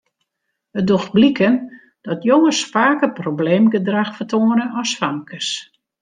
It 0.79 0.87
docht 0.89 1.11
bliken 1.15 1.55
dat 2.07 2.23
jonges 2.23 2.63
faker 2.73 3.11
probleemgedrach 3.19 4.11
fertoane 4.17 4.65
as 4.81 4.91
famkes. 4.99 5.47